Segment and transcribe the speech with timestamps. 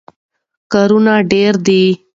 [0.73, 1.83] کارونه ډېر دي.